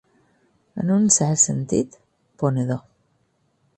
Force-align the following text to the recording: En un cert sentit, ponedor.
En 0.83 0.93
un 0.95 1.05
cert 1.17 1.37
sentit, 1.41 1.99
ponedor. 2.45 2.85